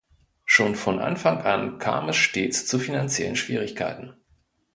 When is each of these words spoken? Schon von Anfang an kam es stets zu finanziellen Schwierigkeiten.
Schon 0.45 0.75
von 0.75 0.97
Anfang 0.97 1.41
an 1.43 1.77
kam 1.77 2.09
es 2.09 2.15
stets 2.15 2.65
zu 2.65 2.79
finanziellen 2.79 3.35
Schwierigkeiten. 3.35 4.15